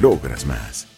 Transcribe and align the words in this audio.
logras 0.00 0.44
más. 0.46 0.97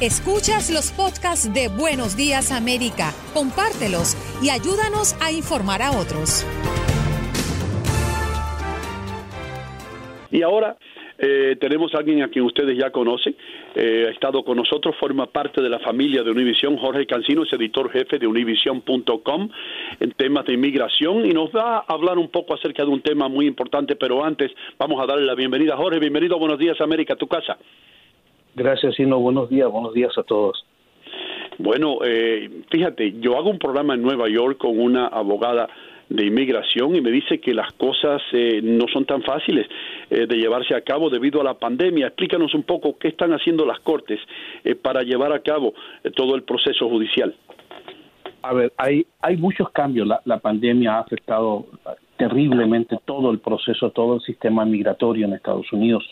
Escuchas 0.00 0.70
los 0.70 0.92
podcasts 0.92 1.52
de 1.52 1.66
Buenos 1.66 2.16
Días 2.16 2.52
América, 2.52 3.12
compártelos 3.34 4.14
y 4.40 4.48
ayúdanos 4.48 5.16
a 5.20 5.32
informar 5.32 5.82
a 5.82 5.90
otros. 5.90 6.46
Y 10.30 10.42
ahora 10.42 10.76
eh, 11.18 11.56
tenemos 11.60 11.92
a 11.96 11.98
alguien 11.98 12.22
a 12.22 12.28
quien 12.28 12.44
ustedes 12.44 12.78
ya 12.78 12.92
conocen, 12.92 13.34
eh, 13.74 14.04
ha 14.06 14.10
estado 14.12 14.44
con 14.44 14.58
nosotros, 14.58 14.94
forma 15.00 15.26
parte 15.26 15.60
de 15.60 15.68
la 15.68 15.80
familia 15.80 16.22
de 16.22 16.30
Univisión, 16.30 16.76
Jorge 16.76 17.04
Cancino 17.04 17.42
es 17.42 17.52
editor 17.52 17.90
jefe 17.90 18.20
de 18.20 18.28
univision.com 18.28 19.48
en 19.98 20.10
temas 20.12 20.46
de 20.46 20.52
inmigración 20.52 21.26
y 21.26 21.30
nos 21.30 21.50
va 21.50 21.78
a 21.78 21.84
hablar 21.88 22.18
un 22.18 22.28
poco 22.28 22.54
acerca 22.54 22.84
de 22.84 22.90
un 22.90 23.00
tema 23.00 23.26
muy 23.26 23.48
importante, 23.48 23.96
pero 23.96 24.24
antes 24.24 24.52
vamos 24.78 25.02
a 25.02 25.06
darle 25.06 25.26
la 25.26 25.34
bienvenida. 25.34 25.76
Jorge, 25.76 25.98
bienvenido 25.98 26.36
a 26.36 26.38
Buenos 26.38 26.60
Días 26.60 26.80
América, 26.80 27.16
tu 27.16 27.26
casa. 27.26 27.58
Gracias, 28.58 28.96
Sino. 28.96 29.20
Buenos 29.20 29.48
días, 29.48 29.70
buenos 29.70 29.94
días 29.94 30.10
a 30.18 30.24
todos. 30.24 30.64
Bueno, 31.58 31.98
eh, 32.04 32.50
fíjate, 32.68 33.14
yo 33.20 33.36
hago 33.36 33.50
un 33.50 33.58
programa 33.60 33.94
en 33.94 34.02
Nueva 34.02 34.28
York 34.28 34.58
con 34.58 34.80
una 34.80 35.06
abogada 35.06 35.68
de 36.08 36.26
inmigración 36.26 36.96
y 36.96 37.00
me 37.00 37.12
dice 37.12 37.38
que 37.40 37.54
las 37.54 37.72
cosas 37.74 38.20
eh, 38.32 38.60
no 38.60 38.86
son 38.92 39.04
tan 39.04 39.22
fáciles 39.22 39.68
eh, 40.10 40.26
de 40.26 40.36
llevarse 40.36 40.74
a 40.74 40.80
cabo 40.80 41.08
debido 41.08 41.40
a 41.40 41.44
la 41.44 41.54
pandemia. 41.54 42.08
Explícanos 42.08 42.52
un 42.52 42.64
poco 42.64 42.98
qué 42.98 43.08
están 43.08 43.32
haciendo 43.32 43.64
las 43.64 43.78
cortes 43.80 44.18
para 44.82 45.02
llevar 45.02 45.32
a 45.32 45.40
cabo 45.40 45.74
todo 46.16 46.34
el 46.34 46.42
proceso 46.42 46.88
judicial. 46.88 47.36
A 48.42 48.54
ver, 48.54 48.72
hay, 48.76 49.06
hay 49.20 49.36
muchos 49.36 49.70
cambios. 49.70 50.08
La, 50.08 50.20
la 50.24 50.38
pandemia 50.40 50.94
ha 50.94 51.00
afectado 51.00 51.66
terriblemente 52.16 52.98
todo 53.04 53.30
el 53.30 53.38
proceso, 53.38 53.90
todo 53.90 54.16
el 54.16 54.20
sistema 54.22 54.64
migratorio 54.64 55.26
en 55.26 55.34
Estados 55.34 55.72
Unidos. 55.72 56.04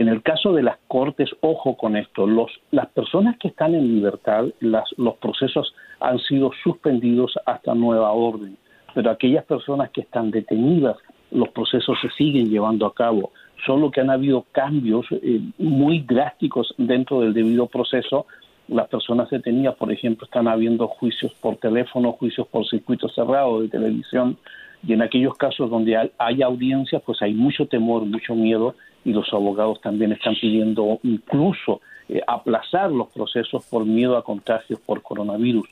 En 0.00 0.08
el 0.08 0.22
caso 0.22 0.54
de 0.54 0.62
las 0.62 0.78
cortes, 0.88 1.28
ojo 1.42 1.76
con 1.76 1.94
esto, 1.94 2.26
los, 2.26 2.50
las 2.70 2.86
personas 2.86 3.36
que 3.36 3.48
están 3.48 3.74
en 3.74 3.96
libertad, 3.96 4.46
las, 4.60 4.84
los 4.96 5.16
procesos 5.16 5.74
han 6.00 6.18
sido 6.20 6.52
suspendidos 6.64 7.34
hasta 7.44 7.74
nueva 7.74 8.10
orden, 8.12 8.56
pero 8.94 9.10
aquellas 9.10 9.44
personas 9.44 9.90
que 9.90 10.00
están 10.00 10.30
detenidas, 10.30 10.96
los 11.30 11.50
procesos 11.50 11.98
se 12.00 12.08
siguen 12.16 12.48
llevando 12.48 12.86
a 12.86 12.94
cabo, 12.94 13.32
solo 13.66 13.90
que 13.90 14.00
han 14.00 14.08
habido 14.08 14.46
cambios 14.52 15.04
eh, 15.10 15.42
muy 15.58 16.00
drásticos 16.00 16.74
dentro 16.78 17.20
del 17.20 17.34
debido 17.34 17.66
proceso. 17.66 18.24
Las 18.68 18.88
personas 18.88 19.28
detenidas, 19.28 19.74
por 19.74 19.92
ejemplo, 19.92 20.24
están 20.24 20.48
habiendo 20.48 20.88
juicios 20.88 21.34
por 21.42 21.56
teléfono, 21.56 22.12
juicios 22.12 22.48
por 22.48 22.66
circuito 22.66 23.06
cerrado 23.10 23.60
de 23.60 23.68
televisión, 23.68 24.38
y 24.82 24.94
en 24.94 25.02
aquellos 25.02 25.36
casos 25.36 25.68
donde 25.68 25.94
hay, 25.98 26.10
hay 26.16 26.40
audiencias, 26.40 27.02
pues 27.04 27.20
hay 27.20 27.34
mucho 27.34 27.66
temor, 27.66 28.06
mucho 28.06 28.34
miedo 28.34 28.74
y 29.04 29.12
los 29.12 29.32
abogados 29.32 29.80
también 29.80 30.12
están 30.12 30.34
pidiendo 30.40 30.98
incluso 31.02 31.80
eh, 32.08 32.20
aplazar 32.26 32.90
los 32.90 33.08
procesos 33.08 33.64
por 33.66 33.84
miedo 33.84 34.16
a 34.16 34.24
contagios 34.24 34.80
por 34.80 35.02
coronavirus. 35.02 35.68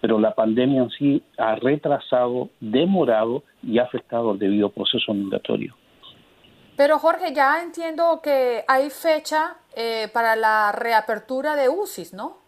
Pero 0.00 0.18
la 0.18 0.34
pandemia 0.34 0.82
en 0.82 0.90
sí 0.90 1.22
ha 1.38 1.54
retrasado, 1.54 2.48
demorado 2.60 3.44
y 3.62 3.78
ha 3.78 3.84
afectado 3.84 4.32
el 4.32 4.38
debido 4.38 4.70
proceso 4.70 5.14
migratorio. 5.14 5.74
Pero 6.76 6.98
Jorge, 6.98 7.32
ya 7.34 7.62
entiendo 7.62 8.20
que 8.22 8.64
hay 8.66 8.90
fecha 8.90 9.56
eh, 9.76 10.08
para 10.12 10.34
la 10.34 10.72
reapertura 10.72 11.54
de 11.54 11.68
UCIs, 11.68 12.14
¿no? 12.14 12.38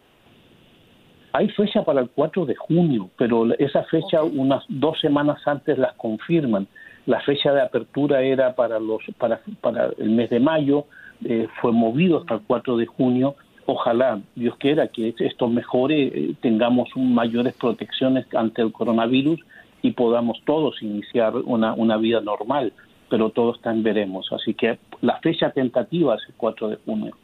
Hay 1.33 1.49
fecha 1.51 1.85
para 1.85 2.01
el 2.01 2.11
4 2.11 2.47
de 2.47 2.55
junio, 2.55 3.11
pero 3.19 3.53
esa 3.59 3.83
fecha 3.85 4.23
unas 4.23 4.65
dos 4.69 5.01
semanas 5.01 5.41
antes 5.47 5.77
las 5.77 5.95
confirman. 5.95 6.69
La 7.07 7.21
fecha 7.21 7.53
de 7.53 7.61
apertura 7.61 8.23
era 8.23 8.55
para, 8.55 8.79
los, 8.79 9.03
para, 9.19 9.41
para 9.61 9.91
el 9.99 10.11
mes 10.11 10.31
de 10.31 10.41
mayo, 10.41 10.87
eh, 11.25 11.49
fue 11.61 11.73
movido 11.73 12.19
hasta 12.19 12.35
el 12.35 12.41
4 12.47 12.77
de 12.77 12.87
junio. 12.87 13.35
Ojalá, 13.67 14.21
Dios 14.35 14.57
quiera, 14.59 14.89
que 14.89 15.15
esto 15.19 15.49
mejore, 15.49 16.03
eh, 16.03 16.35
tengamos 16.41 16.89
mayores 16.97 17.55
protecciones 17.55 18.27
ante 18.35 18.63
el 18.63 18.73
coronavirus 18.73 19.41
y 19.83 19.93
podamos 19.93 20.43
todos 20.45 20.83
iniciar 20.83 21.37
una, 21.37 21.75
una 21.75 21.97
vida 21.97 22.21
normal, 22.21 22.73
pero 23.11 23.31
todos 23.31 23.57
están 23.57 23.83
veremos. 23.83 24.33
Así 24.33 24.55
que 24.55 24.79
la 25.01 25.19
fecha 25.21 25.51
tentativa 25.51 26.15
es 26.17 26.23
el 26.29 26.35
4 26.37 26.69
de 26.69 26.77
junio. 26.85 27.17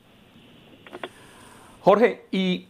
Jorge, 1.81 2.27
y 2.31 2.67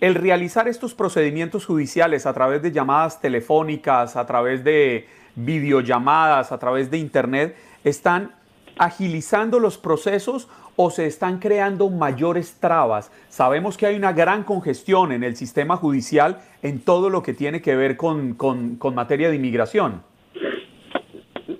el 0.00 0.14
realizar 0.14 0.68
estos 0.68 0.94
procedimientos 0.94 1.66
judiciales 1.66 2.26
a 2.26 2.32
través 2.32 2.62
de 2.62 2.72
llamadas 2.72 3.20
telefónicas, 3.20 4.16
a 4.16 4.26
través 4.26 4.64
de 4.64 5.06
videollamadas, 5.36 6.52
a 6.52 6.58
través 6.58 6.90
de 6.90 6.98
Internet, 6.98 7.56
están 7.84 8.32
agilizando 8.78 9.60
los 9.60 9.78
procesos 9.78 10.48
o 10.76 10.90
se 10.90 11.06
están 11.06 11.38
creando 11.38 11.90
mayores 11.90 12.58
trabas. 12.58 13.12
Sabemos 13.28 13.76
que 13.76 13.86
hay 13.86 13.96
una 13.96 14.12
gran 14.12 14.44
congestión 14.44 15.12
en 15.12 15.22
el 15.22 15.36
sistema 15.36 15.76
judicial 15.76 16.38
en 16.62 16.80
todo 16.82 17.10
lo 17.10 17.22
que 17.22 17.34
tiene 17.34 17.60
que 17.60 17.76
ver 17.76 17.98
con, 17.98 18.36
materia 18.94 19.28
de 19.28 19.36
inmigración. 19.36 20.02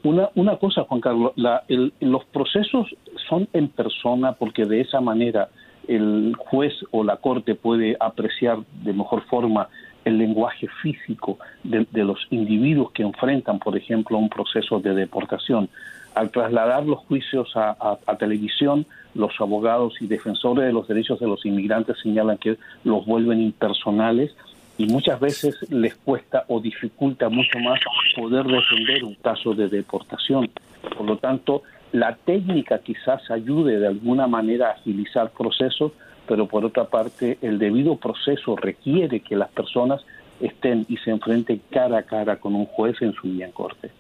Una, 0.03 0.31
una 0.35 0.57
cosa, 0.57 0.85
Juan 0.85 1.03
Carlos, 1.03 1.33
los 1.37 2.25
procesos 2.27 2.87
son 3.29 3.47
en 3.53 3.69
persona 3.69 4.33
porque 4.33 4.65
de 4.65 4.81
esa 4.81 5.03
manera 5.03 5.51
el 5.87 6.35
juez 6.39 6.73
o 6.91 7.05
la 7.05 7.17
corte 7.17 7.55
puede 7.55 7.97
apreciar 8.01 8.61
de 8.83 8.93
mejor 8.93 9.23
forma 9.27 9.69
el 10.05 10.19
lenguaje 10.19 10.69
físico 10.83 11.39
de, 11.65 11.87
los 12.05 12.27
individuos 12.31 12.93
que 12.93 13.03
enfrentan, 13.03 13.59
por 13.59 13.77
ejemplo, 13.77 14.19
un 14.19 14.29
proceso 14.29 14.81
de 14.81 14.95
deportación. 14.95 15.69
Al 16.15 16.31
trasladar 16.31 16.85
los 16.85 17.01
juicios 17.01 17.53
a, 17.55 17.99
televisión, 18.19 18.87
los 19.15 19.33
abogados 19.41 19.95
y 20.01 20.07
defensores 20.07 20.65
de 20.67 20.73
los 20.73 20.89
derechos 20.89 21.21
de 21.21 21.27
los 21.27 21.45
inmigrantes 21.47 21.99
señalan 22.03 22.39
que 22.39 22.57
los 22.85 23.07
vuelven 23.07 23.41
impersonales 23.41 24.35
y 24.77 24.87
muchas 24.87 25.21
veces 25.21 25.57
les 25.71 25.95
cuesta 25.95 26.45
o 26.49 26.61
dificulta 26.61 27.29
mucho 27.29 27.59
más 27.59 27.79
poder 28.17 28.47
defender 28.47 29.05
un 29.05 29.15
caso 29.15 29.55
de 29.55 29.69
deportación. 29.69 30.51
Por 30.97 31.07
lo 31.07 31.17
tanto, 31.19 31.63
la 31.93 32.15
técnica 32.17 32.79
quizás 32.79 33.31
ayude 33.31 33.79
de 33.79 33.89
alguna 33.89 34.27
manera 34.27 34.69
a 34.69 34.73
agilizar 34.73 35.31
procesos, 35.31 35.93
pero 36.31 36.47
por 36.47 36.65
otra 36.65 36.85
parte 36.85 37.39
el 37.43 37.59
debido 37.59 37.97
proceso 37.97 38.55
requiere 38.55 39.19
que 39.19 39.35
las 39.35 39.51
personas 39.51 40.01
estén 40.41 40.87
y 40.89 40.97
se 40.99 41.11
enfrenten 41.11 41.61
cara 41.71 41.99
a 41.99 42.03
cara 42.05 42.37
con 42.37 42.55
un 42.55 42.67
juez 42.67 42.95
en 43.03 43.13
su 43.15 43.27
día 43.27 43.47
en 43.47 43.51
corte. 43.51 43.91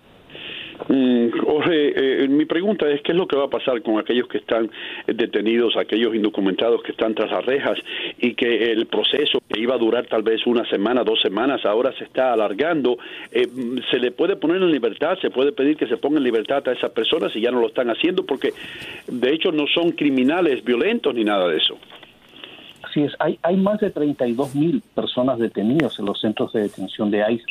Mm, 0.88 1.30
Jorge, 1.44 2.22
eh, 2.22 2.28
mi 2.28 2.44
pregunta 2.44 2.88
es 2.88 3.02
qué 3.02 3.10
es 3.10 3.18
lo 3.18 3.26
que 3.26 3.34
va 3.34 3.46
a 3.46 3.50
pasar 3.50 3.82
con 3.82 3.98
aquellos 3.98 4.28
que 4.28 4.38
están 4.38 4.70
detenidos, 5.08 5.76
aquellos 5.76 6.14
indocumentados 6.14 6.84
que 6.84 6.92
están 6.92 7.16
tras 7.16 7.32
las 7.32 7.44
rejas 7.44 7.80
y 8.18 8.34
que 8.34 8.70
el 8.70 8.86
proceso 8.86 9.42
que 9.48 9.60
iba 9.60 9.74
a 9.74 9.78
durar 9.78 10.06
tal 10.06 10.22
vez 10.22 10.46
una 10.46 10.64
semana, 10.70 11.02
dos 11.02 11.20
semanas, 11.20 11.66
ahora 11.66 11.92
se 11.98 12.04
está 12.04 12.32
alargando. 12.32 12.96
Eh, 13.32 13.48
¿Se 13.90 13.98
le 13.98 14.12
puede 14.12 14.36
poner 14.36 14.58
en 14.58 14.70
libertad? 14.70 15.18
¿Se 15.20 15.30
puede 15.30 15.50
pedir 15.50 15.76
que 15.76 15.88
se 15.88 15.96
ponga 15.96 16.18
en 16.18 16.24
libertad 16.24 16.62
a 16.68 16.72
esas 16.72 16.92
personas 16.92 17.32
si 17.32 17.40
ya 17.40 17.50
no 17.50 17.60
lo 17.60 17.66
están 17.66 17.90
haciendo? 17.90 18.24
Porque 18.24 18.52
de 19.08 19.34
hecho 19.34 19.50
no 19.50 19.66
son 19.66 19.90
criminales 19.90 20.62
violentos 20.62 21.12
ni 21.12 21.24
nada 21.24 21.48
de 21.48 21.56
eso. 21.56 21.76
Así 22.90 23.02
es, 23.02 23.12
hay, 23.20 23.38
hay 23.42 23.56
más 23.56 23.78
de 23.78 23.90
32 23.90 24.54
mil 24.56 24.82
personas 24.94 25.38
detenidas 25.38 25.98
en 26.00 26.06
los 26.06 26.20
centros 26.20 26.52
de 26.52 26.62
detención 26.62 27.10
de 27.10 27.24
ICE 27.32 27.44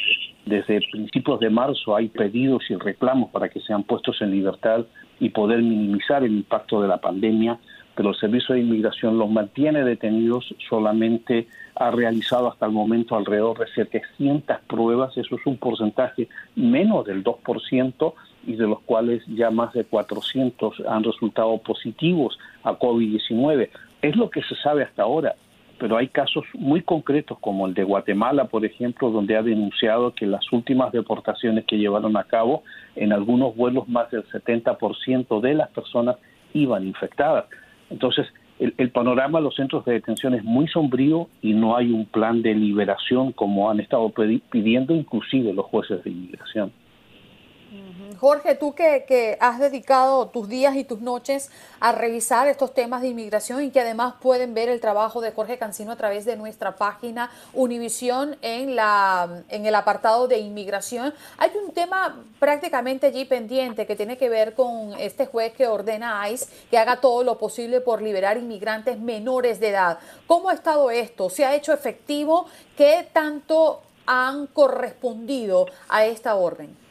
desde 0.49 0.81
principios 0.91 1.39
de 1.39 1.49
marzo 1.49 1.95
hay 1.95 2.07
pedidos 2.07 2.63
y 2.69 2.75
reclamos 2.75 3.29
para 3.29 3.49
que 3.49 3.59
sean 3.61 3.83
puestos 3.83 4.19
en 4.21 4.31
libertad 4.31 4.85
y 5.19 5.29
poder 5.29 5.61
minimizar 5.61 6.23
el 6.23 6.31
impacto 6.31 6.81
de 6.81 6.87
la 6.87 6.97
pandemia, 6.97 7.59
pero 7.93 8.09
el 8.09 8.15
Servicio 8.15 8.55
de 8.55 8.61
Inmigración 8.61 9.19
los 9.19 9.29
mantiene 9.29 9.83
detenidos, 9.83 10.55
solamente 10.67 11.47
ha 11.75 11.91
realizado 11.91 12.49
hasta 12.51 12.65
el 12.65 12.71
momento 12.71 13.15
alrededor 13.15 13.59
de 13.59 13.67
700 13.67 14.57
pruebas, 14.67 15.15
eso 15.17 15.35
es 15.35 15.45
un 15.45 15.57
porcentaje 15.57 16.27
menos 16.55 17.05
del 17.05 17.23
2% 17.23 18.13
y 18.47 18.55
de 18.55 18.67
los 18.67 18.79
cuales 18.81 19.21
ya 19.27 19.51
más 19.51 19.73
de 19.73 19.83
400 19.83 20.81
han 20.87 21.03
resultado 21.03 21.57
positivos 21.59 22.39
a 22.63 22.71
COVID-19. 22.71 23.69
Es 24.01 24.15
lo 24.15 24.29
que 24.29 24.41
se 24.43 24.55
sabe 24.55 24.83
hasta 24.83 25.03
ahora 25.03 25.35
pero 25.79 25.97
hay 25.97 26.09
casos 26.09 26.43
muy 26.53 26.81
concretos 26.81 27.39
como 27.39 27.65
el 27.65 27.73
de 27.73 27.83
Guatemala, 27.83 28.45
por 28.45 28.65
ejemplo, 28.65 29.09
donde 29.09 29.37
ha 29.37 29.41
denunciado 29.41 30.13
que 30.13 30.27
las 30.27 30.51
últimas 30.51 30.91
deportaciones 30.91 31.65
que 31.65 31.77
llevaron 31.77 32.17
a 32.17 32.25
cabo, 32.25 32.63
en 32.95 33.13
algunos 33.13 33.55
vuelos 33.55 33.87
más 33.87 34.11
del 34.11 34.25
70% 34.25 35.39
de 35.39 35.53
las 35.53 35.69
personas 35.69 36.17
iban 36.53 36.85
infectadas. 36.85 37.45
Entonces, 37.89 38.27
el, 38.59 38.73
el, 38.77 38.91
panorama 38.91 39.39
de 39.39 39.45
los 39.45 39.55
centros 39.55 39.85
de 39.85 39.93
detención 39.93 40.33
es 40.33 40.43
muy 40.43 40.67
sombrío 40.67 41.29
y 41.41 41.53
no 41.53 41.77
hay 41.77 41.91
un 41.91 42.05
plan 42.05 42.41
de 42.41 42.53
liberación 42.53 43.31
como 43.31 43.71
han 43.71 43.79
estado 43.79 44.11
pidiendo 44.51 44.93
inclusive 44.93 45.53
los 45.53 45.65
jueces 45.65 46.03
de 46.03 46.09
inmigración. 46.09 46.73
Jorge, 48.17 48.55
tú 48.55 48.73
que, 48.73 49.37
has 49.39 49.59
dedicado 49.59 50.27
tus 50.27 50.47
días 50.47 50.75
y 50.75 50.83
tus 50.83 51.01
noches 51.01 51.49
a 51.79 51.91
revisar 51.91 52.47
estos 52.47 52.73
temas 52.73 53.01
de 53.01 53.09
inmigración 53.09 53.63
y 53.63 53.71
que 53.71 53.81
además 53.81 54.15
pueden 54.21 54.53
ver 54.53 54.69
el 54.69 54.79
trabajo 54.79 55.21
de 55.21 55.31
Jorge 55.31 55.57
Cancino 55.57 55.91
a 55.91 55.95
través 55.95 56.25
de 56.25 56.35
nuestra 56.35 56.75
página 56.75 57.31
Univisión 57.53 58.37
en, 58.41 58.75
la, 58.75 59.43
en 59.49 59.65
el 59.65 59.75
apartado 59.75 60.27
de 60.27 60.39
inmigración, 60.39 61.13
hay 61.37 61.51
un 61.63 61.73
tema 61.73 62.23
prácticamente 62.39 63.07
allí 63.07 63.25
pendiente 63.25 63.85
que 63.85 63.95
tiene 63.95 64.17
que 64.17 64.29
ver 64.29 64.53
con 64.53 64.93
este 64.99 65.25
juez 65.25 65.53
que 65.53 65.67
ordena 65.67 66.21
a 66.21 66.29
ICE 66.29 66.47
que 66.69 66.77
haga 66.77 67.01
todo 67.01 67.23
lo 67.23 67.37
posible 67.37 67.81
por 67.81 68.01
liberar 68.01 68.37
inmigrantes 68.37 68.99
menores 68.99 69.59
de 69.59 69.69
edad. 69.69 69.99
¿Cómo 70.27 70.49
ha 70.49 70.53
estado 70.53 70.91
esto? 70.91 71.29
¿Se 71.29 71.45
ha 71.45 71.55
hecho 71.55 71.73
efectivo? 71.73 72.45
¿Qué 72.77 73.07
tanto 73.11 73.81
han 74.05 74.47
correspondido 74.47 75.67
a 75.87 76.05
esta 76.05 76.35
orden? 76.35 76.88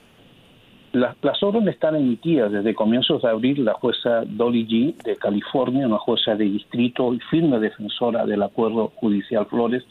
Las, 0.92 1.42
órdenes 1.42 1.74
están 1.74 1.96
emitidas 1.96 2.50
desde 2.50 2.74
comienzos 2.74 3.22
de 3.22 3.28
abril. 3.28 3.64
La 3.64 3.74
jueza 3.74 4.22
Dolly 4.24 4.66
G. 4.66 5.02
de 5.02 5.16
California, 5.16 5.86
una 5.86 5.98
jueza 5.98 6.34
de 6.34 6.44
distrito 6.44 7.12
y 7.12 7.20
firme 7.30 7.58
defensora 7.58 8.24
del 8.24 8.42
acuerdo 8.42 8.92
judicial 8.96 9.46
Flores, 9.46 9.84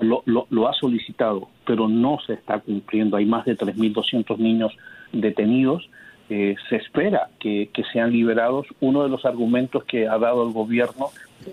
lo, 0.00 0.68
ha 0.68 0.72
solicitado, 0.72 1.48
pero 1.66 1.88
no 1.88 2.18
se 2.26 2.34
está 2.34 2.58
cumpliendo. 2.60 3.18
Hay 3.18 3.26
más 3.26 3.44
de 3.44 3.56
3.200 3.56 4.38
niños 4.38 4.72
detenidos. 5.12 5.88
Eh, 6.30 6.54
se 6.68 6.76
espera 6.76 7.28
que, 7.38 7.68
sean 7.92 8.12
liberados. 8.12 8.66
Uno 8.80 9.02
de 9.02 9.10
los 9.10 9.26
argumentos 9.26 9.84
que 9.84 10.08
ha 10.08 10.16
dado 10.16 10.46
el 10.46 10.54
gobierno 10.54 11.08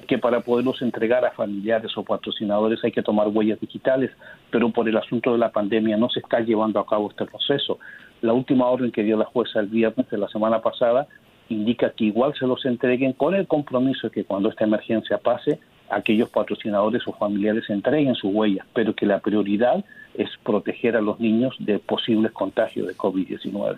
que 0.07 0.18
para 0.18 0.42
poderlos 0.42 0.81
entregar 0.81 1.24
a 1.25 1.31
familiares 1.31 1.98
o 1.98 2.04
patrocinadores 2.04 2.84
hay 2.84 2.92
que 2.92 3.01
tomar 3.01 3.30
huellas 3.30 3.60
digitales, 3.60 4.12
pero 4.51 4.69
por 4.69 4.88
el 4.89 4.98
asunto 4.98 5.31
de 5.31 5.38
la 5.38 5.50
pandemia 5.50 5.95
no 5.95 6.10
se 6.10 6.19
está 6.19 6.42
llevando 6.42 6.80
a 6.80 6.86
cabo 6.86 7.10
este 7.10 7.25
proceso. 7.25 7.80
La 8.22 8.34
última 8.34 8.68
orden 8.68 8.92
que 8.92 9.04
dio 9.04 9.18
la 9.18 9.25
jueza 9.25 9.60
el 9.60 9.68
viernes 9.68 10.10
de 10.10 10.18
la 10.18 10.28
semana 10.28 10.62
pasada 10.62 11.08
indica 11.50 11.92
que 11.92 12.06
igual 12.06 12.34
se 12.38 12.46
los 12.46 12.66
entreguen 12.66 13.14
con 13.14 13.36
el 13.36 13.48
compromiso 13.48 14.08
de 14.08 14.12
que 14.14 14.24
cuando 14.25 14.50
esta 14.50 14.66
emergencia 14.66 15.18
pase, 15.18 15.60
aquellos 15.90 16.30
patrocinadores 16.30 17.08
o 17.08 17.14
familiares 17.14 17.69
entreguen 17.69 18.16
sus 18.16 18.34
huellas, 18.34 18.66
pero 18.74 18.94
que 18.96 19.06
la 19.06 19.19
prioridad 19.19 19.84
es 20.14 20.30
proteger 20.44 20.98
a 20.98 21.02
los 21.02 21.19
niños 21.19 21.56
de 21.60 21.80
posibles 21.80 22.31
contagios 22.31 22.88
de 22.88 22.96
COVID-19. 22.96 23.78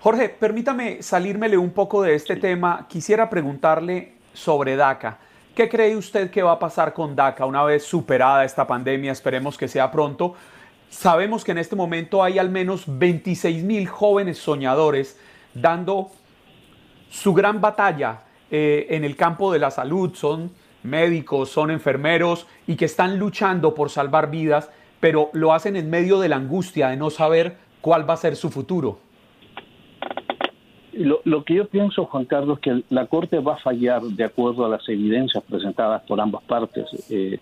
Jorge, 0.00 0.30
permítame 0.30 1.02
salírmele 1.02 1.58
un 1.58 1.72
poco 1.72 2.02
de 2.02 2.14
este 2.14 2.36
tema. 2.36 2.86
Quisiera 2.88 3.28
preguntarle 3.28 4.14
sobre 4.32 4.76
DACA. 4.76 5.18
¿Qué 5.54 5.68
cree 5.68 5.94
usted 5.94 6.30
que 6.30 6.42
va 6.42 6.52
a 6.52 6.58
pasar 6.58 6.94
con 6.94 7.14
DACA 7.14 7.44
una 7.44 7.62
vez 7.64 7.84
superada 7.84 8.44
esta 8.44 8.66
pandemia? 8.66 9.12
Esperemos 9.12 9.58
que 9.58 9.68
sea 9.68 9.90
pronto. 9.90 10.34
Sabemos 10.90 11.44
que 11.44 11.52
en 11.52 11.58
este 11.58 11.76
momento 11.76 12.22
hay 12.22 12.38
al 12.38 12.50
menos 12.50 12.84
26 12.86 13.62
mil 13.62 13.86
jóvenes 13.86 14.38
soñadores 14.38 15.18
dando 15.54 16.10
su 17.10 17.32
gran 17.32 17.60
batalla 17.60 18.24
eh, 18.50 18.88
en 18.90 19.04
el 19.04 19.16
campo 19.16 19.52
de 19.52 19.60
la 19.60 19.70
salud. 19.70 20.14
Son 20.14 20.50
médicos, 20.82 21.48
son 21.48 21.70
enfermeros 21.70 22.46
y 22.66 22.74
que 22.74 22.86
están 22.86 23.18
luchando 23.18 23.72
por 23.72 23.88
salvar 23.88 24.32
vidas, 24.32 24.68
pero 24.98 25.30
lo 25.32 25.52
hacen 25.52 25.76
en 25.76 25.88
medio 25.88 26.18
de 26.18 26.28
la 26.28 26.36
angustia 26.36 26.88
de 26.88 26.96
no 26.96 27.08
saber 27.10 27.56
cuál 27.80 28.08
va 28.08 28.14
a 28.14 28.18
ser 28.18 28.34
su 28.34 28.50
futuro. 28.50 28.98
Lo, 30.92 31.44
que 31.44 31.54
yo 31.54 31.68
pienso, 31.68 32.04
Juan 32.06 32.24
Carlos, 32.24 32.58
que 32.58 32.82
la 32.90 33.06
Corte 33.06 33.38
va 33.38 33.54
a 33.54 33.58
fallar 33.58 34.02
de 34.02 34.24
acuerdo 34.24 34.66
a 34.66 34.68
las 34.68 34.86
evidencias 34.88 35.42
presentadas 35.44 36.02
por 36.02 36.20
ambas 36.20 36.42
partes. 36.42 36.84
Eh, 37.08 37.38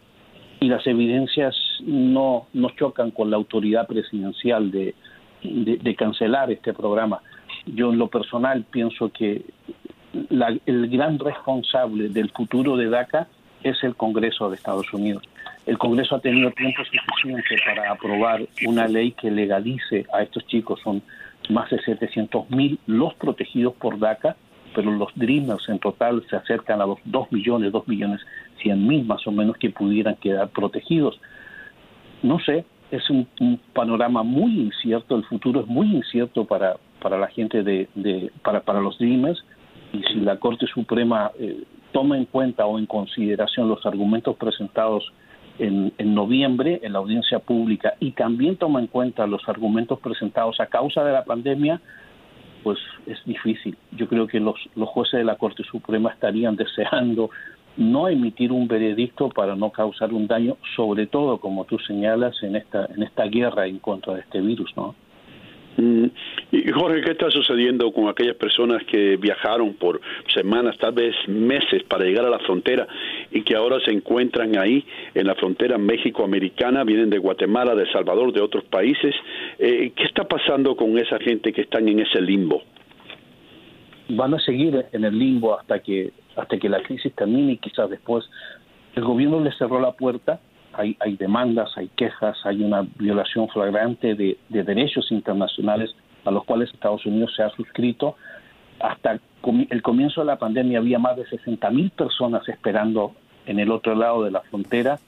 y 0.60 0.68
las 0.68 0.86
evidencias 0.86 1.54
no, 1.80 2.46
no 2.52 2.70
chocan 2.70 3.10
con 3.10 3.30
la 3.30 3.36
autoridad 3.36 3.86
presidencial 3.86 4.70
de, 4.70 4.94
de, 5.42 5.94
cancelar 5.94 6.50
este 6.50 6.72
programa. 6.72 7.20
Yo 7.66 7.92
en 7.92 7.98
lo 7.98 8.08
personal 8.08 8.64
pienso 8.70 9.10
que 9.12 9.44
el 10.66 10.88
gran 10.88 11.18
responsable 11.18 12.08
del 12.08 12.30
futuro 12.30 12.76
de 12.76 12.88
DACA 12.88 13.28
es 13.62 13.82
el 13.84 13.94
Congreso 13.94 14.48
de 14.48 14.56
Estados 14.56 14.92
Unidos. 14.92 15.22
El 15.66 15.78
Congreso 15.78 16.16
ha 16.16 16.20
tenido 16.20 16.50
tiempo 16.52 16.82
suficiente 16.84 17.56
para 17.64 17.92
aprobar 17.92 18.40
una 18.66 18.88
ley 18.88 19.12
que 19.12 19.30
legalice 19.30 20.06
a 20.12 20.22
estos 20.22 20.46
chicos. 20.46 20.80
Son 20.82 21.02
más 21.50 21.70
de 21.70 21.80
700 21.82 22.50
mil 22.50 22.78
los 22.86 23.14
protegidos 23.14 23.74
por 23.74 23.98
DACA 23.98 24.36
pero 24.74 24.92
los 24.92 25.08
Dreamers 25.14 25.68
en 25.68 25.78
total 25.78 26.24
se 26.28 26.36
acercan 26.36 26.80
a 26.80 26.86
los 26.86 26.98
2 27.04 27.32
millones, 27.32 27.72
2 27.72 27.88
millones 27.88 28.20
100 28.62 28.86
mil 28.86 29.04
más 29.04 29.26
o 29.26 29.32
menos 29.32 29.56
que 29.56 29.70
pudieran 29.70 30.16
quedar 30.16 30.48
protegidos. 30.48 31.20
No 32.22 32.38
sé, 32.40 32.64
es 32.90 33.08
un, 33.10 33.26
panorama 33.72 34.22
muy 34.22 34.60
incierto, 34.60 35.16
el 35.16 35.24
futuro 35.24 35.60
es 35.60 35.66
muy 35.66 35.94
incierto 35.94 36.44
para, 36.44 36.76
para 37.00 37.18
la 37.18 37.28
gente 37.28 37.62
de, 37.62 37.88
de 37.94 38.30
para, 38.42 38.60
para 38.60 38.80
los 38.80 38.98
Dreamers 38.98 39.44
y 39.92 40.02
si 40.02 40.20
la 40.20 40.36
Corte 40.38 40.66
Suprema 40.66 41.30
eh, 41.38 41.64
toma 41.92 42.16
en 42.16 42.24
cuenta 42.26 42.66
o 42.66 42.78
en 42.78 42.86
consideración 42.86 43.68
los 43.68 43.84
argumentos 43.86 44.36
presentados 44.36 45.12
en, 45.58 45.92
en, 45.98 46.14
noviembre 46.14 46.80
en 46.82 46.92
la 46.92 46.98
audiencia 47.00 47.40
pública 47.40 47.94
y 48.00 48.12
también 48.12 48.56
toma 48.56 48.80
en 48.80 48.86
cuenta 48.86 49.26
los 49.26 49.48
argumentos 49.48 49.98
presentados 50.00 50.60
a 50.60 50.66
causa 50.66 51.04
de 51.04 51.12
la 51.12 51.24
pandemia, 51.24 51.80
pues 52.62 52.78
es 53.06 53.18
difícil. 53.24 53.76
Yo 53.92 54.08
creo 54.08 54.26
que 54.26 54.40
los, 54.40 54.56
los 54.76 54.88
jueces 54.88 55.18
de 55.18 55.24
la 55.24 55.36
Corte 55.36 55.64
Suprema 55.64 56.10
estarían 56.10 56.56
deseando 56.56 57.30
no 57.78 58.08
emitir 58.08 58.52
un 58.52 58.68
veredicto 58.68 59.28
para 59.28 59.54
no 59.54 59.70
causar 59.70 60.12
un 60.12 60.26
daño, 60.26 60.56
sobre 60.76 61.06
todo, 61.06 61.38
como 61.38 61.64
tú 61.64 61.78
señalas, 61.78 62.42
en 62.42 62.56
esta, 62.56 62.86
en 62.94 63.02
esta 63.02 63.24
guerra 63.24 63.66
en 63.66 63.78
contra 63.78 64.14
de 64.14 64.20
este 64.20 64.40
virus, 64.40 64.70
¿no? 64.76 64.94
Mm. 65.78 66.06
Y 66.50 66.72
Jorge, 66.72 67.02
¿qué 67.02 67.12
está 67.12 67.30
sucediendo 67.30 67.92
con 67.92 68.08
aquellas 68.08 68.34
personas 68.34 68.82
que 68.84 69.16
viajaron 69.16 69.74
por 69.74 70.00
semanas, 70.34 70.76
tal 70.78 70.92
vez 70.92 71.14
meses 71.28 71.84
para 71.84 72.04
llegar 72.04 72.24
a 72.24 72.30
la 72.30 72.40
frontera 72.40 72.88
y 73.30 73.42
que 73.42 73.54
ahora 73.54 73.78
se 73.84 73.92
encuentran 73.92 74.58
ahí 74.58 74.84
en 75.14 75.28
la 75.28 75.36
frontera 75.36 75.78
México-Americana, 75.78 76.82
vienen 76.82 77.10
de 77.10 77.18
Guatemala, 77.18 77.76
de 77.76 77.88
Salvador, 77.92 78.32
de 78.32 78.40
otros 78.40 78.64
países? 78.64 79.14
Eh, 79.60 79.92
¿Qué 79.94 80.02
está 80.02 80.24
pasando 80.24 80.74
con 80.74 80.98
esa 80.98 81.18
gente 81.20 81.52
que 81.52 81.60
están 81.60 81.88
en 81.88 82.00
ese 82.00 82.20
limbo? 82.20 82.64
Van 84.08 84.34
a 84.34 84.40
seguir 84.40 84.86
en 84.92 85.04
el 85.04 85.18
limbo 85.18 85.58
hasta 85.58 85.80
que 85.80 86.12
hasta 86.36 86.56
que 86.56 86.68
la 86.68 86.82
crisis 86.82 87.12
termine 87.14 87.52
y 87.52 87.56
quizás 87.58 87.90
después 87.90 88.24
el 88.94 89.04
gobierno 89.04 89.40
les 89.40 89.56
cerró 89.58 89.80
la 89.80 89.92
puerta 89.92 90.40
hay, 90.78 90.96
hay 91.00 91.16
demandas, 91.16 91.70
hay 91.76 91.88
quejas, 91.96 92.38
hay 92.44 92.62
una 92.62 92.86
violación 92.98 93.48
flagrante 93.48 94.14
de, 94.14 94.38
derechos 94.48 95.10
internacionales 95.10 95.94
a 96.24 96.30
los 96.30 96.44
cuales 96.44 96.72
Estados 96.72 97.04
Unidos 97.04 97.32
se 97.34 97.42
ha 97.42 97.50
suscrito. 97.50 98.16
Hasta 98.78 99.18
el 99.70 99.82
comienzo 99.82 100.20
de 100.20 100.26
la 100.26 100.38
pandemia 100.38 100.78
había 100.78 100.98
más 101.00 101.16
de 101.16 101.26
60 101.26 101.70
mil 101.70 101.90
personas 101.90 102.48
esperando 102.48 103.14
en 103.46 103.58
el 103.58 103.72
otro 103.72 103.94
lado 103.94 104.22
de 104.22 104.30
la 104.30 104.42
frontera, 104.42 105.00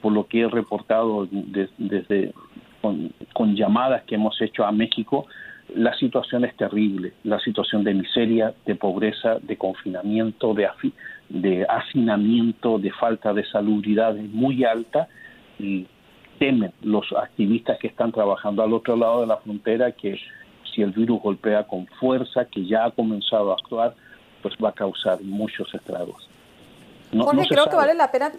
por 0.00 0.12
lo 0.12 0.26
que 0.26 0.40
he 0.40 0.48
reportado 0.48 1.28
desde 1.30 2.32
con, 2.80 3.54
llamadas 3.54 4.02
que 4.04 4.16
hemos 4.16 4.40
hecho 4.40 4.64
a 4.64 4.72
México, 4.72 5.26
la 5.74 5.94
situación 5.96 6.44
es 6.44 6.56
terrible, 6.56 7.12
la 7.24 7.38
situación 7.40 7.84
de 7.84 7.94
miseria, 7.94 8.54
de 8.66 8.74
pobreza, 8.74 9.38
de 9.40 9.56
confinamiento, 9.56 10.54
de, 10.54 10.68
de 11.28 11.66
hacinamiento, 11.68 12.78
de 12.78 12.90
falta 12.92 13.32
de 13.32 13.44
salubridad 13.46 14.16
es 14.16 14.30
muy 14.30 14.64
alta 14.64 15.08
y 15.58 15.86
temen 16.38 16.72
los 16.82 17.12
activistas 17.12 17.78
que 17.78 17.86
están 17.86 18.12
trabajando 18.12 18.62
al 18.62 18.72
otro 18.72 18.96
lado 18.96 19.22
de 19.22 19.28
la 19.28 19.36
frontera 19.38 19.92
que 19.92 20.18
si 20.74 20.82
el 20.82 20.90
virus 20.90 21.20
golpea 21.20 21.64
con 21.64 21.86
fuerza, 21.86 22.46
que 22.46 22.64
ya 22.64 22.86
ha 22.86 22.90
comenzado 22.90 23.52
a 23.52 23.54
actuar, 23.54 23.94
pues 24.42 24.54
va 24.62 24.70
a 24.70 24.72
causar 24.72 25.22
muchos 25.22 25.72
estragos. 25.74 26.28
Jorge, 27.16 27.46
creo 27.48 27.66
que 27.66 27.76
vale 27.76 27.94
la 27.94 28.10
pena 28.10 28.32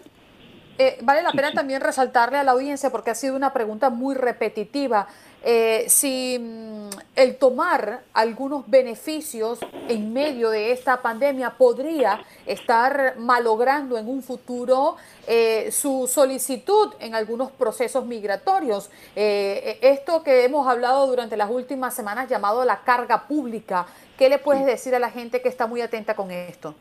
eh, 0.76 0.98
vale 1.02 1.22
la 1.22 1.30
pena 1.30 1.52
también 1.52 1.80
resaltarle 1.80 2.38
a 2.38 2.44
la 2.44 2.52
audiencia, 2.52 2.90
porque 2.90 3.10
ha 3.10 3.14
sido 3.14 3.36
una 3.36 3.52
pregunta 3.52 3.90
muy 3.90 4.14
repetitiva, 4.14 5.06
eh, 5.44 5.84
si 5.88 6.38
mm, 6.40 6.88
el 7.14 7.36
tomar 7.36 8.02
algunos 8.12 8.68
beneficios 8.68 9.60
en 9.88 10.12
medio 10.12 10.50
de 10.50 10.72
esta 10.72 11.00
pandemia 11.00 11.50
podría 11.50 12.24
estar 12.46 13.14
malogrando 13.18 13.98
en 13.98 14.08
un 14.08 14.22
futuro 14.22 14.96
eh, 15.26 15.70
su 15.70 16.08
solicitud 16.10 16.94
en 16.98 17.14
algunos 17.14 17.52
procesos 17.52 18.04
migratorios. 18.06 18.90
esto 19.14 20.22
que 20.22 20.44
hemos 20.44 20.66
hablado 20.66 21.06
durante 21.06 21.36
las 21.36 21.50
últimas 21.50 21.94
semanas 21.94 22.28
llamado 22.28 22.64
la 22.64 22.80
carga 22.80 23.28
pública, 23.28 23.86
¿qué 24.18 24.28
le 24.28 24.38
puedes 24.38 24.66
decir 24.66 24.94
a 24.94 24.98
la 24.98 25.10
gente 25.10 25.40
que 25.40 25.48
está 25.48 25.66
muy 25.66 25.82
atenta 25.82 26.14
con 26.14 26.30
esto? 26.30 26.74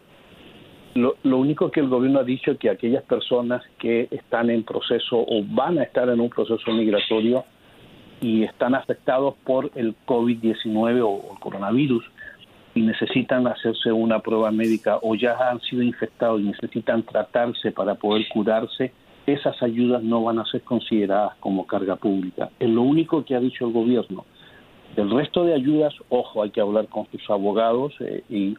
Lo, 0.96 1.16
único 1.24 1.72
que 1.72 1.80
el 1.80 1.88
gobierno 1.88 2.20
ha 2.20 2.24
dicho 2.24 2.52
es 2.52 2.60
que 2.60 2.70
aquellas 2.70 3.04
personas 3.04 3.64
que 3.80 4.08
están 4.12 4.52
en 4.52 4.64
proceso 4.64 5.18
o 5.18 5.44
van 5.44 5.80
a 5.80 5.84
estar 5.84 6.08
en 6.10 6.20
un 6.20 6.30
proceso 6.30 6.72
migratorio 6.72 7.46
y 8.22 8.44
están 8.44 8.76
afectados 8.76 9.34
por 9.44 9.72
el 9.74 9.96
COVID-19 10.06 11.02
o 11.04 11.34
el 11.34 11.40
coronavirus 11.40 12.04
y 12.76 12.82
necesitan 12.82 13.48
hacerse 13.48 13.92
una 13.92 14.20
prueba 14.20 14.52
médica 14.52 15.00
o 15.02 15.16
ya 15.16 15.36
han 15.50 15.60
sido 15.62 15.82
infectados 15.82 16.42
y 16.42 16.44
necesitan 16.44 17.02
tratarse 17.04 17.72
para 17.72 17.96
poder 17.96 18.28
curarse, 18.30 18.94
esas 19.26 19.62
ayudas 19.64 20.04
no 20.04 20.24
van 20.24 20.40
a 20.40 20.46
ser 20.46 20.62
consideradas 20.62 21.36
como 21.40 21.66
carga 21.66 21.96
pública. 21.96 22.50
Es 22.60 22.70
lo 22.70 22.84
único 22.84 23.26
que 23.26 23.36
ha 23.36 23.40
dicho 23.40 23.66
el 23.66 23.74
gobierno. 23.74 24.26
El 24.96 25.10
resto 25.10 25.44
de 25.44 25.56
ayudas, 25.56 25.94
ojo, 26.10 26.44
hay 26.44 26.52
que 26.52 26.62
hablar 26.62 26.88
con 26.88 27.08
sus 27.10 27.28
abogados 27.30 27.94
eh, 28.00 28.24
y 28.30 28.56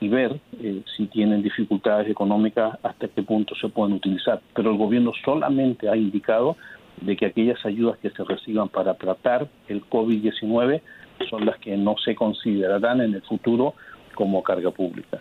y 0.00 0.08
ver 0.08 0.40
eh, 0.60 0.82
si 0.96 1.06
tienen 1.06 1.42
dificultades 1.42 2.08
económicas, 2.08 2.78
hasta 2.82 3.08
qué 3.08 3.22
punto 3.22 3.54
se 3.56 3.68
pueden 3.68 3.94
utilizar. 3.94 4.40
Pero 4.54 4.70
el 4.70 4.76
gobierno 4.76 5.12
solamente 5.24 5.88
ha 5.88 5.96
indicado 5.96 6.56
de 7.00 7.16
que 7.16 7.26
aquellas 7.26 7.64
ayudas 7.64 7.98
que 7.98 8.10
se 8.10 8.24
reciban 8.24 8.68
para 8.68 8.94
tratar 8.94 9.48
el 9.68 9.84
COVID-19 9.84 10.80
son 11.28 11.46
las 11.46 11.58
que 11.58 11.76
no 11.76 11.96
se 12.04 12.14
considerarán 12.14 13.00
en 13.00 13.14
el 13.14 13.22
futuro 13.22 13.74
como 14.14 14.42
carga 14.42 14.70
pública. 14.70 15.20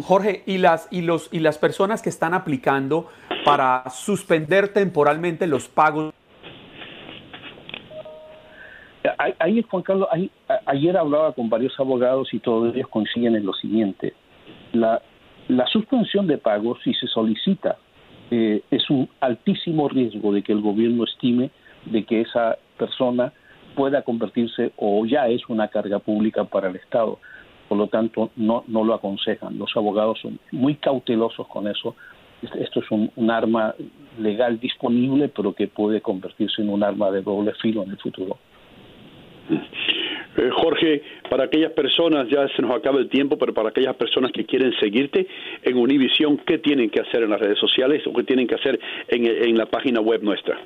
Jorge, 0.00 0.42
¿y 0.46 0.56
las, 0.56 0.88
y, 0.90 1.02
los, 1.02 1.28
y 1.32 1.40
las 1.40 1.58
personas 1.58 2.00
que 2.00 2.08
están 2.08 2.32
aplicando 2.32 3.08
para 3.44 3.84
suspender 3.90 4.68
temporalmente 4.68 5.46
los 5.46 5.68
pagos 5.68 6.14
Ahí, 9.38 9.62
Juan 9.62 9.82
Carlos, 9.82 10.08
ayer 10.66 10.96
hablaba 10.96 11.32
con 11.32 11.48
varios 11.48 11.78
abogados 11.78 12.32
y 12.34 12.40
todos 12.40 12.74
ellos 12.74 12.88
coinciden 12.88 13.36
en 13.36 13.46
lo 13.46 13.52
siguiente. 13.52 14.14
La, 14.72 15.00
suspensión 15.70 16.26
de 16.26 16.38
pagos, 16.38 16.78
si 16.82 16.92
se 16.94 17.06
solicita, 17.06 17.76
eh, 18.30 18.62
es 18.70 18.90
un 18.90 19.08
altísimo 19.20 19.88
riesgo 19.88 20.32
de 20.32 20.42
que 20.42 20.52
el 20.52 20.60
gobierno 20.60 21.04
estime 21.04 21.50
de 21.84 22.04
que 22.04 22.22
esa 22.22 22.56
persona 22.78 23.32
pueda 23.76 24.02
convertirse 24.02 24.72
o 24.76 25.04
ya 25.06 25.28
es 25.28 25.48
una 25.48 25.68
carga 25.68 25.98
pública 25.98 26.44
para 26.44 26.68
el 26.68 26.76
Estado. 26.76 27.18
Por 27.68 27.78
lo 27.78 27.86
tanto, 27.86 28.30
no, 28.36 28.64
no 28.66 28.84
lo 28.84 28.94
aconsejan. 28.94 29.58
Los 29.58 29.76
abogados 29.76 30.18
son 30.20 30.38
muy 30.50 30.74
cautelosos 30.76 31.46
con 31.48 31.68
eso. 31.68 31.94
Esto 32.42 32.80
es 32.80 32.90
un 32.90 33.30
arma 33.30 33.74
legal 34.18 34.58
disponible, 34.58 35.28
pero 35.28 35.54
que 35.54 35.68
puede 35.68 36.00
convertirse 36.00 36.60
en 36.60 36.70
un 36.70 36.82
arma 36.82 37.10
de 37.10 37.22
doble 37.22 37.52
filo 37.54 37.84
en 37.84 37.90
el 37.90 37.98
futuro. 37.98 38.38
Eh, 39.50 40.50
Jorge, 40.50 41.02
para 41.28 41.44
aquellas 41.44 41.72
personas, 41.72 42.26
ya 42.28 42.48
se 42.48 42.62
nos 42.62 42.74
acaba 42.74 42.98
el 42.98 43.08
tiempo, 43.08 43.36
pero 43.36 43.52
para 43.52 43.68
aquellas 43.68 43.94
personas 43.96 44.32
que 44.32 44.46
quieren 44.46 44.72
seguirte 44.80 45.26
en 45.62 45.76
Univision, 45.76 46.38
¿qué 46.38 46.58
tienen 46.58 46.88
que 46.88 47.00
hacer 47.00 47.22
en 47.22 47.30
las 47.30 47.40
redes 47.40 47.58
sociales 47.58 48.02
o 48.06 48.14
qué 48.14 48.24
tienen 48.24 48.46
que 48.46 48.54
hacer 48.54 48.80
en, 49.08 49.58
la 49.58 49.66
página 49.66 50.00
web 50.00 50.22
nuestra? 50.22 50.58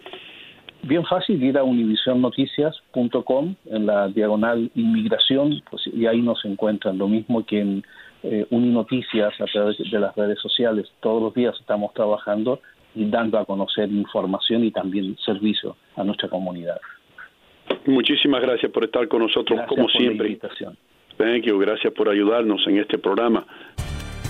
Bien 0.82 1.04
fácil, 1.04 1.42
ir 1.42 1.58
a 1.58 1.64
univisionnoticias.com 1.64 3.54
en 3.70 3.86
la 3.86 4.08
diagonal 4.08 4.70
inmigración, 4.76 5.60
pues, 5.68 5.82
y 5.92 6.06
ahí 6.06 6.20
nos 6.20 6.44
encuentran. 6.44 6.96
Lo 6.96 7.08
mismo 7.08 7.44
que 7.44 7.58
en 7.58 7.82
eh, 8.22 8.46
Uninoticias 8.50 9.40
a 9.40 9.44
través 9.44 9.76
de 9.78 9.98
las 10.00 10.14
redes 10.16 10.40
sociales. 10.40 10.88
Todos 11.00 11.22
los 11.22 11.34
días 11.34 11.54
estamos 11.60 11.92
trabajando 11.94 12.60
y 12.94 13.04
dando 13.10 13.38
a 13.38 13.44
conocer 13.44 13.90
información 13.90 14.64
y 14.64 14.70
también 14.70 15.16
servicio 15.24 15.76
a 15.96 16.02
nuestra 16.02 16.28
comunidad. 16.28 16.80
Muchísimas 17.86 18.42
gracias 18.42 18.70
por 18.72 18.84
estar 18.84 19.06
con 19.08 19.22
nosotros 19.22 19.60
como 19.68 19.88
siempre. 19.88 20.38
Thank 21.16 21.44
you, 21.44 21.58
gracias 21.58 21.92
por 21.94 22.08
ayudarnos 22.08 22.66
en 22.66 22.78
este 22.78 22.98
programa. 22.98 23.46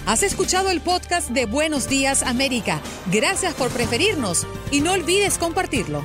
Has 0.07 0.23
escuchado 0.23 0.71
el 0.71 0.81
podcast 0.81 1.31
de 1.31 1.47
Buenos 1.47 1.89
Días 1.89 2.23
América. 2.23 2.81
Gracias 3.13 3.55
por 3.55 3.73
preferirnos 3.73 4.47
y 4.71 4.81
no 4.81 4.93
olvides 4.93 5.37
compartirlo. 5.37 6.05